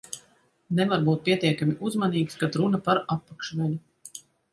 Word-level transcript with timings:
Nevar 0.77 1.03
būt 1.09 1.19
pietiekami 1.27 1.75
uzmanīgs, 1.89 2.39
kad 2.45 2.57
runa 2.63 2.79
par 2.89 3.01
apakšveļu. 3.17 4.19